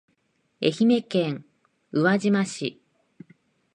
[0.61, 1.45] 愛媛県
[1.91, 2.81] 宇和島市